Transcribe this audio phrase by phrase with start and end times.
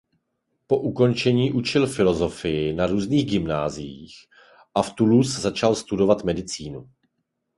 [0.67, 4.15] Po ukončení učil filosofii na různých gymnáziích
[4.75, 6.89] a v Toulouse začal studovat medicínu.